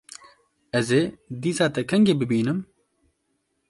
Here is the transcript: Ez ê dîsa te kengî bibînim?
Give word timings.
Ez 0.79 0.87
ê 0.99 1.03
dîsa 1.41 1.67
te 1.73 1.81
kengî 1.89 2.13
bibînim? 2.19 2.59